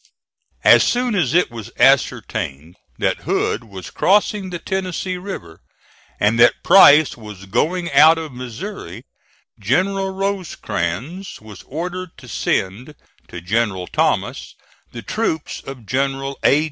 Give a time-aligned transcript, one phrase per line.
[0.63, 5.61] As soon as it was ascertained that Hood was crossing the Tennessee River,
[6.19, 9.03] and that Price was going out of Missouri,
[9.59, 12.95] General Rosecrans was ordered to send
[13.27, 14.55] to General Thomas
[14.91, 16.59] the troops of General A.